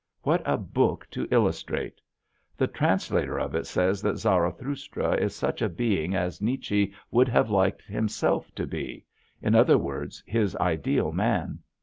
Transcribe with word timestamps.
What 0.23 0.41
a 0.47 0.57
book 0.57 1.07
to 1.11 1.27
illustrate! 1.29 2.01
The 2.57 2.65
translator 2.65 3.39
of 3.39 3.53
it 3.53 3.67
says 3.67 4.01
that 4.01 4.17
Zarathustra 4.17 5.11
is 5.13 5.35
such 5.35 5.61
a 5.61 5.69
being 5.69 6.15
as 6.15 6.41
Nietzsche 6.41 6.95
would 7.11 7.27
have 7.27 7.51
liked 7.51 7.83
himself 7.83 8.49
to 8.55 8.65
be, 8.65 9.05
in 9.43 9.53
other 9.53 9.77
words 9.77 10.23
his 10.25 10.55
ideal 10.55 11.11
man. 11.11 11.59